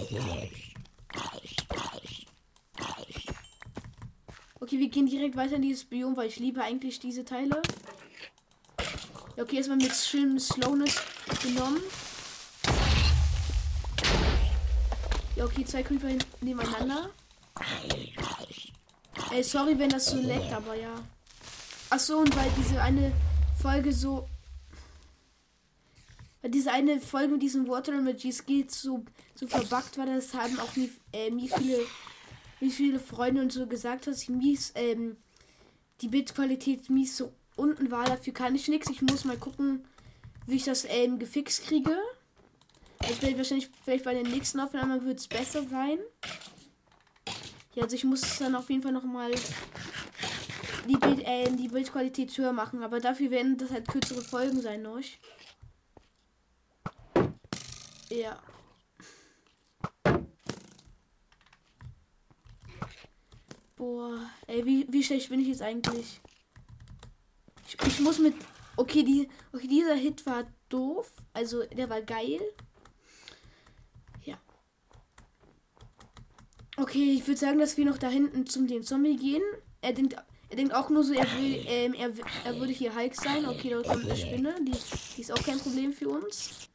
Okay, 4.61 4.79
wir 4.79 4.89
gehen 4.89 5.07
direkt 5.07 5.37
weiter 5.37 5.57
in 5.57 5.63
dieses 5.63 5.85
Biom, 5.85 6.17
weil 6.17 6.29
ich 6.29 6.39
liebe 6.39 6.63
eigentlich 6.63 6.99
diese 6.99 7.25
Teile. 7.25 7.63
Okay, 9.37 9.57
erstmal 9.57 9.79
mit 9.79 9.93
schönem 9.93 10.39
Slowness 10.39 11.01
genommen. 11.43 11.81
Ja, 15.35 15.45
okay, 15.45 15.65
zwei 15.65 15.83
Creeper 15.83 16.09
nebeneinander. 16.41 17.11
Ey, 19.33 19.43
sorry, 19.43 19.77
wenn 19.77 19.91
das 19.91 20.07
so 20.07 20.19
leckt, 20.19 20.53
aber 20.53 20.77
ja. 20.77 20.95
Ach 21.91 21.99
so, 21.99 22.19
und 22.19 22.37
weil 22.37 22.51
diese 22.57 22.81
eine 22.81 23.13
Folge 23.61 23.93
so. 23.93 24.29
Weil 26.41 26.53
diese 26.53 26.71
eine 26.71 27.01
Folge 27.01 27.33
mit 27.33 27.43
diesen 27.43 27.67
Water 27.67 27.93
Emojis 27.93 28.47
geht 28.47 28.71
so, 28.71 29.05
so 29.35 29.49
verbuggt 29.49 29.99
war, 29.99 30.07
das 30.07 30.33
haben 30.35 30.61
auch 30.61 30.77
nie, 30.77 30.93
äh, 31.13 31.31
nie 31.31 31.49
viele, 31.49 31.79
wie 32.61 32.71
viele 32.71 33.01
Freunde 33.01 33.43
und 33.43 33.53
so 33.53 33.67
gesagt, 33.67 34.07
dass 34.07 34.23
ich 34.23 34.29
mies, 34.29 34.71
ähm, 34.77 35.17
die 36.03 36.09
Bildqualität 36.09 36.89
mies 36.89 37.17
so 37.17 37.33
unten 37.57 37.91
war. 37.91 38.05
Dafür 38.05 38.33
kann 38.33 38.55
ich 38.55 38.69
nichts. 38.69 38.91
Ich 38.91 39.03
muss 39.03 39.25
mal 39.25 39.37
gucken, 39.37 39.85
wie 40.47 40.57
ich 40.57 40.65
das 40.65 40.85
ähm, 40.89 41.19
gefixt 41.19 41.67
kriege. 41.67 41.97
Ich 43.11 43.21
werde 43.23 43.37
wahrscheinlich 43.37 43.71
vielleicht 43.85 44.05
bei 44.05 44.15
den 44.15 44.31
nächsten 44.31 44.61
Aufnahmen 44.61 45.05
wird 45.05 45.19
es 45.19 45.29
besser 45.29 45.63
sein. 45.65 45.99
Ja, 47.75 47.83
also 47.83 47.97
ich 47.97 48.05
muss 48.05 48.39
dann 48.39 48.55
auf 48.55 48.71
jeden 48.71 48.83
Fall 48.83 48.93
noch 48.93 49.05
mal 49.05 49.33
die, 50.89 50.97
Bild, 50.97 51.21
äh, 51.27 51.51
die 51.51 51.69
Bildqualität 51.69 52.37
höher 52.39 52.53
machen. 52.53 52.83
Aber 52.83 53.01
dafür 53.01 53.31
werden 53.31 53.57
das 53.59 53.71
halt 53.71 53.89
kürzere 53.89 54.23
Folgen 54.23 54.61
sein, 54.61 54.83
noch. 54.83 55.01
Ja. 58.11 58.39
Boah, 63.77 64.31
ey, 64.47 64.65
wie, 64.65 64.87
wie 64.89 65.03
schlecht 65.03 65.29
bin 65.31 65.41
ich 65.41 65.49
jetzt 65.49 65.63
eigentlich? 65.63 66.21
Ich, 67.87 68.01
muss 68.01 68.19
mit. 68.19 68.35
Okay, 68.77 69.03
die, 69.03 69.29
okay, 69.53 69.69
dieser 69.69 69.95
Hit 69.95 70.27
war 70.27 70.45
doof. 70.69 71.11
Also, 71.33 71.65
der 71.67 71.89
war 71.89 72.03
geil. 72.03 72.41
Okay, 76.77 77.13
ich 77.13 77.27
würde 77.29 77.39
sagen, 77.39 77.59
dass 77.61 77.77
wir 77.77 77.85
noch 77.85 77.99
da 77.99 78.09
hinten 78.09 78.47
zum 78.47 78.67
den 78.67 78.83
Zombie 78.83 79.17
gehen. 79.17 79.43
Er 79.81 79.93
denkt, 79.93 80.17
er 80.49 80.57
denkt 80.57 80.75
auch 80.75 80.91
nur 80.91 81.05
so, 81.05 81.13
er 81.13 81.27
will, 81.39 81.65
ähm, 81.69 81.95
er, 81.95 82.11
er 82.45 82.59
würde 82.59 82.73
hier 82.73 82.97
Hulk 82.97 83.15
sein. 83.15 83.47
Okay, 83.47 83.71
da 83.71 83.83
kommt 83.83 84.05
eine 84.05 84.17
Spinne. 84.17 84.57
Die, 84.61 84.73
die 85.17 85.21
ist 85.21 85.33
auch 85.33 85.43
kein 85.43 85.59
Problem 85.59 85.93
für 85.93 86.09
uns. 86.09 86.69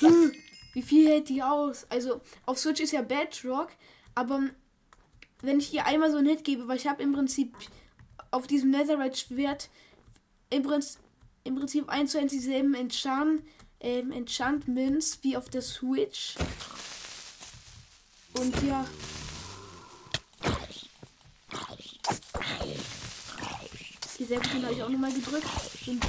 Hm, 0.00 0.32
wie 0.72 0.82
viel 0.82 1.08
hält 1.08 1.28
die 1.28 1.42
aus? 1.44 1.86
Also, 1.90 2.20
auf 2.44 2.58
Switch 2.58 2.80
ist 2.80 2.92
ja 2.92 3.02
Bedrock, 3.02 3.68
aber 4.16 4.40
wenn 5.42 5.60
ich 5.60 5.68
hier 5.68 5.86
einmal 5.86 6.10
so 6.10 6.18
einen 6.18 6.28
Hit 6.28 6.42
gebe, 6.42 6.66
weil 6.66 6.78
ich 6.78 6.88
habe 6.88 7.02
im 7.02 7.12
Prinzip 7.12 7.54
auf 8.32 8.48
diesem 8.48 8.70
Netherite-Schwert 8.70 9.70
im 10.50 10.62
Prinzip, 10.62 11.00
im 11.44 11.56
Prinzip 11.56 11.88
1 11.88 12.12
zu 12.12 12.18
1 12.18 12.30
dieselben 12.32 12.74
Enchant, 12.74 13.42
ähm, 13.80 14.12
Enchantments 14.12 15.18
wie 15.22 15.36
auf 15.36 15.48
der 15.48 15.62
Switch. 15.62 16.34
Und 18.34 18.54
ja, 18.62 18.84
Die 24.20 24.26
Selbstbahn 24.26 24.62
habe 24.64 24.74
ich 24.74 24.82
auch 24.82 24.88
nochmal 24.90 25.12
gedrückt. 25.14 25.46
Und 25.86 26.04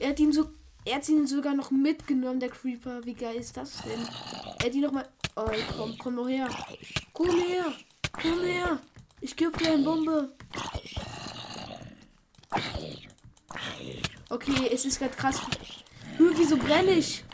er 0.00 0.08
hat 0.08 0.18
ihn 0.18 0.32
so. 0.32 0.48
Er 0.86 0.96
hat 0.96 1.08
ihn 1.10 1.26
sogar 1.26 1.54
noch 1.54 1.70
mitgenommen, 1.70 2.40
der 2.40 2.48
Creeper. 2.48 3.04
Wie 3.04 3.12
geil 3.12 3.36
ist 3.36 3.54
das 3.58 3.82
denn? 3.82 4.00
Er 4.60 4.66
hat 4.66 4.74
ihn 4.74 4.80
nochmal. 4.80 5.06
Oh, 5.36 5.44
komm, 5.76 5.98
komm 5.98 6.14
noch 6.14 6.28
her. 6.28 6.48
Komm 7.12 7.38
her. 7.38 7.66
Komm 8.12 8.40
her. 8.44 8.78
Ich 9.20 9.36
gebe 9.36 9.52
dir 9.58 9.74
eine 9.74 9.82
Bombe. 9.82 10.32
Okay, 14.28 14.70
es 14.72 14.84
ist 14.84 14.98
gerade 14.98 15.14
krass. 15.14 15.40
Hü, 16.16 16.32
wieso 16.36 16.56
brenne 16.56 16.92
ich? 16.92 17.24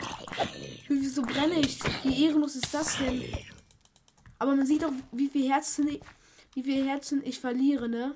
Hü, 0.87 0.97
wieso 1.01 1.21
brenne 1.21 1.59
ich? 1.59 1.79
Wie 2.03 2.25
ehrenlos 2.25 2.55
ist 2.55 2.73
das 2.73 2.97
denn? 2.97 3.23
Aber 4.39 4.55
man 4.55 4.65
sieht 4.65 4.83
auch, 4.83 4.91
wie 5.11 5.29
viel 5.29 5.49
Herzen 5.49 5.87
ich, 5.87 6.01
wie 6.55 6.63
viel 6.63 6.87
Herzen 6.87 7.21
ich 7.23 7.39
verliere, 7.39 7.87
ne? 7.87 8.15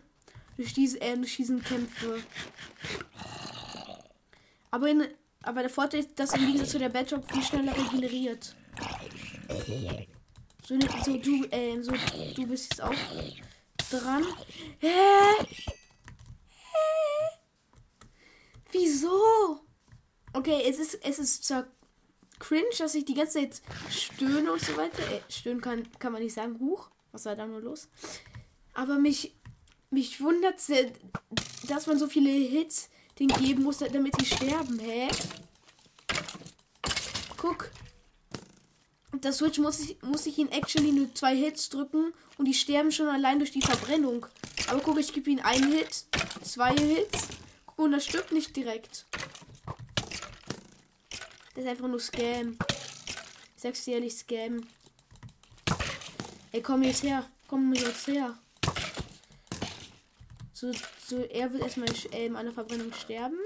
Durch 0.57 0.73
diese, 0.73 0.99
äh, 1.01 1.15
durch 1.15 1.35
diesen 1.35 1.63
Kämpfe. 1.63 2.19
Aber, 4.71 4.89
in, 4.89 5.07
aber 5.43 5.61
der 5.61 5.69
Vorteil 5.69 6.01
ist, 6.01 6.17
dass 6.17 6.33
im 6.33 6.45
Gegensatz 6.45 6.71
zu 6.71 6.79
der 6.79 6.89
Bedrock 6.89 7.31
viel 7.31 7.43
schneller 7.43 7.77
regeneriert. 7.77 8.55
So, 10.67 10.75
ne, 10.75 10.87
so 11.03 11.15
du, 11.17 11.45
äh, 11.51 11.81
so 11.81 11.91
du 12.35 12.47
bist 12.47 12.73
jetzt 12.73 12.81
auch 12.81 12.93
dran. 13.91 14.23
Hä? 14.79 14.89
Hä? 16.71 17.04
Wieso? 18.77 19.61
Okay, 20.33 20.63
es 20.67 20.79
ist, 20.79 20.99
es 21.03 21.17
ist 21.17 21.45
zwar 21.45 21.65
cringe, 22.39 22.65
dass 22.77 22.93
ich 22.93 23.05
die 23.05 23.13
ganze 23.13 23.39
Zeit 23.39 23.61
stöhne 23.89 24.51
und 24.51 24.61
so 24.61 24.75
weiter. 24.75 25.01
Äh, 25.11 25.21
stöhnen 25.29 25.61
kann, 25.61 25.87
kann 25.97 26.11
man 26.11 26.21
nicht 26.21 26.33
sagen. 26.33 26.59
Huch, 26.59 26.89
was 27.13 27.23
war 27.25 27.37
da 27.37 27.45
nur 27.45 27.61
los? 27.61 27.87
Aber 28.73 28.99
mich, 28.99 29.33
mich 29.91 30.19
wundert 30.19 30.59
dass 31.69 31.87
man 31.87 31.97
so 31.97 32.07
viele 32.07 32.29
Hits 32.29 32.89
den 33.17 33.29
geben 33.29 33.63
muss, 33.63 33.77
damit 33.77 34.19
die 34.19 34.25
sterben. 34.25 34.77
Hä? 34.79 35.07
Guck. 37.37 37.71
Das 39.21 39.37
Switch 39.37 39.57
muss 39.59 39.79
ich, 39.79 40.01
muss 40.01 40.25
ich 40.25 40.37
ihn 40.37 40.49
actually 40.49 40.91
nur 40.91 41.15
zwei 41.15 41.33
Hits 41.33 41.69
drücken 41.69 42.13
und 42.37 42.45
die 42.45 42.53
sterben 42.53 42.91
schon 42.91 43.07
allein 43.07 43.39
durch 43.39 43.51
die 43.51 43.61
Verbrennung. 43.61 44.25
Aber 44.67 44.81
guck, 44.81 44.99
ich 44.99 45.13
gebe 45.13 45.29
ihm 45.29 45.39
einen 45.39 45.71
Hit, 45.71 46.03
zwei 46.43 46.75
Hits 46.75 47.29
und 47.75 47.91
das 47.91 48.05
stirbt 48.05 48.31
nicht 48.31 48.55
direkt. 48.55 49.05
Das 51.53 51.63
ist 51.63 51.69
einfach 51.69 51.87
nur 51.87 51.99
Scam. 51.99 52.57
Ich 53.55 53.61
sag's 53.61 53.85
dir 53.85 53.95
ehrlich, 53.95 54.15
Scam. 54.15 54.67
Ey, 56.51 56.61
komm 56.61 56.83
jetzt 56.83 57.03
her. 57.03 57.29
Komm 57.47 57.73
jetzt 57.73 58.07
her. 58.07 58.37
So, 60.53 60.71
so, 61.05 61.17
er 61.23 61.51
wird 61.51 61.63
erstmal 61.63 61.89
äh, 62.11 62.25
in 62.25 62.35
einer 62.35 62.51
Verbrennung 62.51 62.93
sterben. 62.93 63.37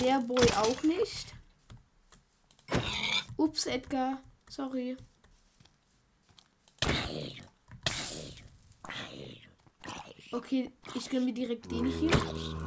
Der 0.00 0.20
Boy 0.20 0.46
auch 0.52 0.82
nicht. 0.82 1.34
Ups, 3.36 3.66
Edgar. 3.66 4.22
Sorry. 4.48 4.96
Okay, 10.32 10.70
ich 10.94 11.08
gönne 11.08 11.26
mir 11.26 11.34
direkt 11.34 11.70
den 11.70 11.86
hier. 11.86 12.65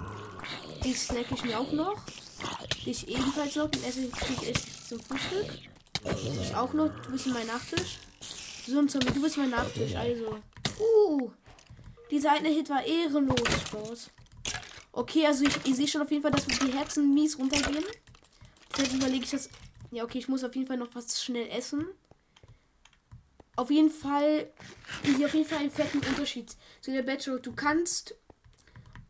Den 0.83 0.95
snack 0.95 1.25
ich 1.31 1.43
mir 1.43 1.59
auch 1.59 1.71
noch. 1.71 2.01
Ich 2.85 3.07
ebenfalls 3.07 3.55
noch. 3.55 3.69
Den 3.69 3.83
esse 3.83 4.01
ich 4.01 4.47
echt 4.47 4.87
zum 4.87 4.99
Frühstück. 5.01 5.47
Ich 6.41 6.55
auch 6.55 6.73
noch. 6.73 6.89
Du 7.01 7.11
bist 7.11 7.27
mein 7.27 7.47
Nachtisch. 7.47 7.97
So 8.67 8.79
ein 8.79 8.89
Zombie, 8.89 9.11
du 9.11 9.21
bist 9.21 9.37
mein 9.37 9.49
Nachtisch. 9.49 9.95
Also. 9.95 10.39
Uh. 10.79 11.31
Dieser 12.11 12.31
eine 12.31 12.49
Hit 12.49 12.69
war 12.69 12.83
ehrenlos. 12.83 13.39
Spaß. 13.67 14.09
Okay, 14.91 15.25
also 15.25 15.45
ich, 15.45 15.55
ich 15.65 15.75
sehe 15.75 15.87
schon 15.87 16.01
auf 16.01 16.11
jeden 16.11 16.23
Fall, 16.23 16.31
dass 16.31 16.45
die 16.45 16.73
Herzen 16.73 17.13
mies 17.13 17.37
runtergehen. 17.37 17.83
Jetzt 18.77 18.93
überlege 18.93 19.23
ich 19.23 19.31
das. 19.31 19.49
Ja, 19.91 20.03
okay, 20.03 20.19
ich 20.19 20.27
muss 20.27 20.43
auf 20.43 20.55
jeden 20.55 20.67
Fall 20.67 20.77
noch 20.77 20.93
was 20.93 21.23
schnell 21.23 21.47
essen. 21.49 21.85
Auf 23.55 23.69
jeden 23.71 23.89
Fall, 23.89 24.49
hier 25.03 25.25
auf 25.25 25.33
jeden 25.33 25.47
Fall 25.47 25.59
einen 25.59 25.71
fetten 25.71 25.99
Unterschied 25.99 26.55
zu 26.81 26.91
der 26.91 27.01
Bedrock. 27.01 27.43
Du 27.43 27.51
kannst, 27.51 28.15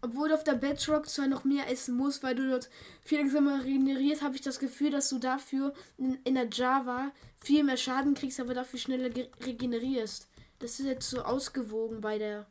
obwohl 0.02 0.30
du 0.30 0.36
auf 0.36 0.44
der 0.44 0.56
Bedrock 0.56 1.10
zwar 1.10 1.28
noch 1.28 1.44
mehr 1.44 1.70
essen 1.70 1.96
musst, 1.96 2.24
weil 2.24 2.36
du 2.36 2.50
dort 2.50 2.70
viel 3.02 3.20
langsamer 3.20 3.64
regenerierst, 3.64 4.22
habe 4.22 4.36
ich 4.36 4.42
das 4.42 4.60
Gefühl, 4.60 4.92
dass 4.92 5.10
du 5.10 5.20
dafür 5.20 5.74
in, 5.98 6.16
in 6.24 6.36
der 6.36 6.50
Java 6.50 7.12
viel 7.38 7.64
mehr 7.64 7.78
Schaden 7.78 8.14
kriegst, 8.14 8.40
aber 8.40 8.54
dafür 8.54 8.80
schneller 8.80 9.14
regenerierst. 9.42 10.28
Das 10.60 10.80
ist 10.80 10.86
jetzt 10.86 11.10
so 11.10 11.22
ausgewogen 11.22 12.02
bei 12.02 12.18
der 12.18 12.48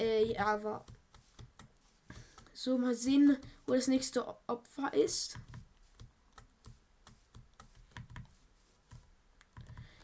äh, 0.00 0.32
Java. 0.32 0.84
So, 2.52 2.76
mal 2.76 2.94
sehen, 2.94 3.36
wo 3.66 3.74
das 3.74 3.86
nächste 3.86 4.26
Opfer 4.48 4.92
ist. 4.94 5.36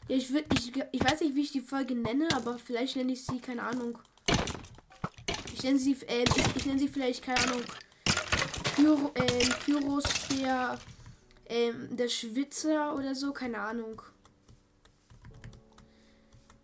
Ja, 0.06 0.16
ich, 0.16 0.32
würd, 0.32 0.46
ich, 0.52 0.72
ich 0.92 1.04
weiß 1.04 1.20
nicht, 1.20 1.34
wie 1.34 1.42
ich 1.42 1.52
die 1.52 1.60
Folge 1.60 1.94
nenne, 1.94 2.28
aber 2.34 2.58
vielleicht 2.58 2.94
nenne 2.94 3.12
ich 3.12 3.24
sie, 3.24 3.40
keine 3.40 3.62
Ahnung. 3.62 3.98
Ich 5.64 5.70
nenne 5.70 5.80
sie, 5.80 5.96
äh, 6.08 6.24
ich, 6.24 6.56
ich 6.56 6.66
nenne 6.66 6.78
sie 6.78 6.88
vielleicht, 6.88 7.24
keine 7.24 7.40
Ahnung, 7.40 7.62
Pyro, 8.76 9.10
äh, 9.14 10.36
der, 10.36 10.78
äh, 11.46 11.72
der 11.88 12.08
Schwitzer 12.10 12.94
oder 12.94 13.14
so, 13.14 13.32
keine 13.32 13.58
Ahnung. 13.60 14.02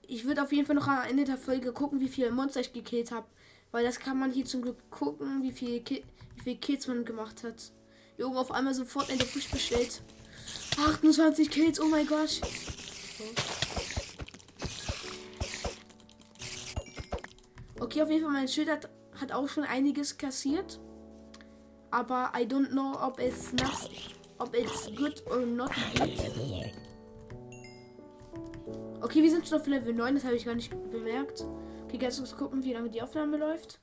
Ich 0.06 0.26
würde 0.26 0.42
auf 0.42 0.52
jeden 0.52 0.66
Fall 0.66 0.76
noch 0.76 0.86
am 0.86 1.08
Ende 1.08 1.24
der 1.24 1.38
Folge 1.38 1.72
gucken, 1.72 1.98
wie 2.00 2.10
viele 2.10 2.30
Monster 2.30 2.60
ich 2.60 2.74
gekillt 2.74 3.10
habe. 3.10 3.26
Weil 3.70 3.86
das 3.86 3.98
kann 3.98 4.18
man 4.18 4.32
hier 4.32 4.44
zum 4.44 4.60
Glück 4.60 4.76
gucken, 4.90 5.42
wie 5.44 5.52
viel, 5.52 5.80
Ki 5.80 6.04
wie 6.34 6.42
viel 6.42 6.56
Kills 6.56 6.86
man 6.86 7.06
gemacht 7.06 7.42
hat. 7.42 7.72
Junge, 8.18 8.38
auf 8.38 8.52
einmal 8.52 8.74
sofort 8.74 9.08
in 9.08 9.16
der 9.16 9.26
Fisch 9.26 9.48
bestellt. 9.48 10.02
28 10.78 11.50
Kills, 11.50 11.80
oh 11.80 11.88
mein 11.88 12.06
Gott. 12.06 12.42
Okay, 17.80 18.02
auf 18.02 18.10
jeden 18.10 18.24
Fall, 18.24 18.32
mein 18.32 18.46
Schild 18.48 18.70
hat, 18.70 18.88
hat 19.20 19.32
auch 19.32 19.48
schon 19.48 19.64
einiges 19.64 20.16
kassiert. 20.16 20.78
Aber 21.90 22.30
I 22.36 22.44
don't 22.44 22.68
know, 22.68 22.92
ob 23.02 23.18
es 23.18 23.52
not, 23.52 23.90
ob 24.38 24.54
it's 24.54 24.88
good 24.94 25.24
or 25.30 25.40
not 25.44 25.70
good. 25.96 26.10
Okay, 29.00 29.22
wir 29.22 29.30
sind 29.30 29.48
schon 29.48 29.58
auf 29.58 29.66
Level 29.66 29.94
9, 29.94 30.14
das 30.14 30.24
habe 30.24 30.36
ich 30.36 30.44
gar 30.44 30.54
nicht 30.54 30.70
bemerkt. 30.90 31.44
Okay, 31.84 31.98
ganz 31.98 32.18
kurz 32.18 32.36
gucken, 32.36 32.62
wie 32.62 32.74
lange 32.74 32.90
die 32.90 33.02
Aufnahme 33.02 33.38
läuft. 33.38 33.80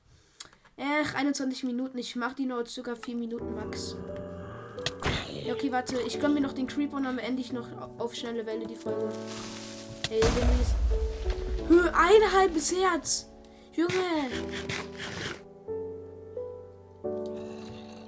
Ach, 0.80 1.14
21 1.14 1.64
Minuten. 1.64 1.98
Ich 1.98 2.14
mache 2.14 2.36
die 2.36 2.46
nur 2.46 2.64
circa 2.64 2.94
4 2.94 3.16
Minuten 3.16 3.54
max. 3.54 3.96
Ja, 5.44 5.52
okay, 5.52 5.72
warte. 5.72 6.00
Ich 6.02 6.20
gönne 6.20 6.34
mir 6.34 6.40
noch 6.40 6.52
den 6.52 6.68
Creeper 6.68 6.96
und 6.96 7.04
dann 7.04 7.16
beende 7.16 7.42
ich 7.42 7.52
noch 7.52 7.66
auf 7.98 8.14
schnelle 8.14 8.46
Welle 8.46 8.66
die 8.66 8.76
Folge. 8.76 9.08
Ey, 10.08 10.22
wenn 10.22 11.68
Höhe 11.68 11.92
ein 11.94 12.32
halbes 12.32 12.72
Herz. 12.74 13.27
Junge. 13.78 14.26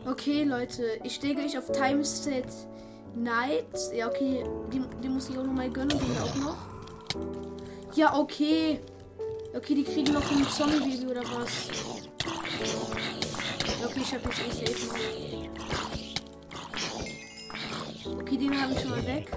Okay, 0.04 0.42
Leute. 0.42 0.98
Ich 1.04 1.14
stege 1.14 1.42
ich 1.42 1.56
auf 1.56 1.70
Timeset 1.70 2.44
Night. 3.14 3.66
Ja, 3.94 4.08
okay. 4.08 4.44
Die, 4.72 4.82
die 5.00 5.08
muss 5.08 5.30
ich 5.30 5.38
auch 5.38 5.44
noch 5.44 5.52
mal 5.52 5.70
gönnen. 5.70 5.90
Den 5.90 6.18
auch 6.18 6.34
noch. 6.34 6.56
Ja, 7.94 8.18
okay. 8.18 8.80
Okay, 9.54 9.76
die 9.76 9.84
kriegen 9.84 10.12
noch 10.12 10.28
ein 10.28 10.44
Zombie-Baby 10.44 11.06
oder 11.06 11.22
was? 11.22 11.68
Okay, 13.84 14.00
ich 14.02 14.12
hab 14.12 14.24
jetzt 14.24 14.40
eh 14.40 14.50
safe 14.66 14.86
noch. 18.06 18.20
Okay, 18.22 18.36
den 18.36 18.60
habe 18.60 18.72
ich 18.72 18.80
schon 18.80 18.90
mal 18.90 19.06
weg. 19.06 19.30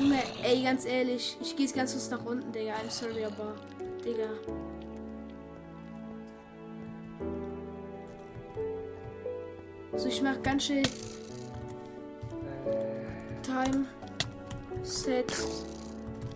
Junge, 0.00 0.20
ey, 0.42 0.62
ganz 0.64 0.84
ehrlich. 0.84 1.36
Ich 1.40 1.54
gehe 1.54 1.66
jetzt 1.66 1.76
ganz 1.76 1.92
kurz 1.92 2.10
nach 2.10 2.24
unten, 2.24 2.50
Digga. 2.50 2.72
I'm 2.72 2.90
sorry, 2.90 3.24
aber. 3.24 3.54
Digga. 4.04 4.28
So, 9.96 10.08
ich 10.08 10.20
mach 10.22 10.42
ganz 10.42 10.64
schnell. 10.64 10.82
Time. 13.42 13.86
Set. 14.82 15.32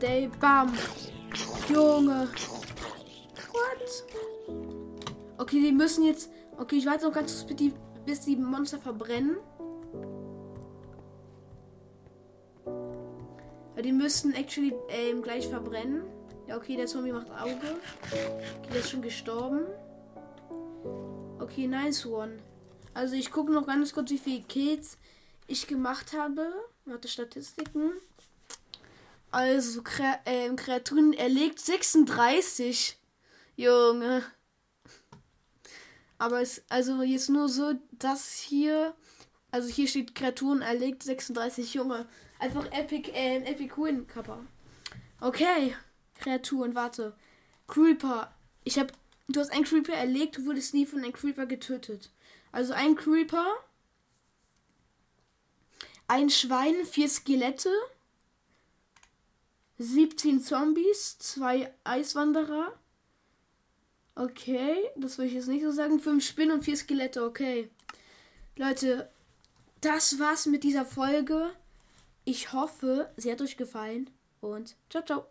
Day. 0.00 0.30
Bam. 0.40 0.72
Junge. 1.68 2.28
What? 3.52 4.04
Okay, 5.38 5.60
die 5.60 5.72
müssen 5.72 6.04
jetzt. 6.04 6.30
Okay, 6.56 6.76
ich 6.76 6.86
warte 6.86 7.06
noch 7.06 7.12
ganz 7.12 7.46
kurz, 7.46 7.56
bis 8.06 8.20
die, 8.20 8.36
Monster 8.36 8.78
verbrennen. 8.78 9.36
Ja, 13.76 13.82
die 13.82 13.92
müssen 13.92 14.34
actually 14.34 14.74
ähm, 14.88 15.22
gleich 15.22 15.46
verbrennen. 15.46 16.02
Ja, 16.48 16.56
okay, 16.56 16.76
der 16.76 16.86
Zombie 16.86 17.12
macht 17.12 17.30
Auge. 17.30 17.76
Okay, 18.06 18.30
der 18.72 18.80
ist 18.80 18.90
schon 18.90 19.02
gestorben. 19.02 19.66
Okay, 21.38 21.66
nice 21.66 22.06
one. 22.06 22.38
Also 22.94 23.16
ich 23.16 23.30
gucke 23.30 23.52
noch 23.52 23.66
ganz 23.66 23.92
kurz, 23.92 24.10
wie 24.10 24.18
viele 24.18 24.40
Kills 24.40 24.96
ich 25.46 25.66
gemacht 25.66 26.14
habe. 26.14 26.50
Warte, 26.86 27.06
Statistiken. 27.06 27.92
Also, 29.30 29.82
Kre 29.82 30.20
äh, 30.24 30.48
Kreaturen 30.54 31.12
erlegt 31.12 31.60
36. 31.60 32.96
Junge. 33.56 34.22
Aber 36.16 36.40
es, 36.40 36.62
also 36.70 37.02
jetzt 37.02 37.28
nur 37.28 37.50
so, 37.50 37.74
dass 37.92 38.38
hier, 38.38 38.94
also 39.50 39.68
hier 39.68 39.86
steht 39.86 40.14
Kreaturen 40.14 40.62
erlegt 40.62 41.02
36 41.02 41.74
Junge. 41.74 42.08
Einfach 42.38 42.64
Epic, 42.72 43.10
äh, 43.12 43.42
Epic 43.44 43.74
Win 43.76 44.06
Kappa. 44.06 44.40
Okay. 45.20 45.74
Kreaturen, 46.18 46.74
warte. 46.74 47.16
Creeper. 47.66 48.34
Ich 48.64 48.78
hab, 48.78 48.92
du 49.28 49.40
hast 49.40 49.52
einen 49.52 49.64
Creeper 49.64 49.94
erlegt, 49.94 50.36
du 50.36 50.46
wurdest 50.46 50.74
nie 50.74 50.86
von 50.86 51.02
einem 51.02 51.12
Creeper 51.12 51.46
getötet. 51.46 52.10
Also 52.52 52.72
ein 52.72 52.96
Creeper. 52.96 53.46
Ein 56.06 56.30
Schwein, 56.30 56.84
vier 56.84 57.08
Skelette. 57.08 57.70
17 59.78 60.40
Zombies, 60.40 61.18
zwei 61.18 61.72
Eiswanderer. 61.84 62.72
Okay, 64.16 64.76
das 64.96 65.18
will 65.18 65.26
ich 65.26 65.34
jetzt 65.34 65.46
nicht 65.46 65.62
so 65.62 65.70
sagen. 65.70 66.00
Fünf 66.00 66.26
Spinnen 66.26 66.52
und 66.52 66.64
vier 66.64 66.76
Skelette, 66.76 67.22
okay. 67.22 67.70
Leute, 68.56 69.08
das 69.80 70.18
war's 70.18 70.46
mit 70.46 70.64
dieser 70.64 70.84
Folge. 70.84 71.50
Ich 72.24 72.52
hoffe, 72.52 73.08
sie 73.16 73.30
hat 73.30 73.40
euch 73.40 73.56
gefallen 73.56 74.10
und 74.40 74.74
ciao, 74.90 75.04
ciao. 75.04 75.24